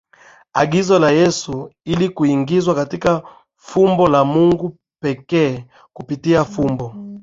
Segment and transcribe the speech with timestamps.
[0.53, 3.23] agizo la Yesu ili kuingizwa katika
[3.55, 6.95] fumbo la Mungu pekee kupitia fumbo